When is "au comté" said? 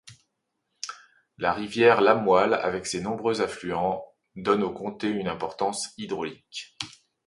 4.63-5.07